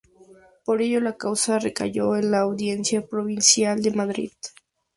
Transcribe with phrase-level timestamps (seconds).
[0.65, 4.31] Por ello, la causa recayó en la Audiencia Provincial de Madrid.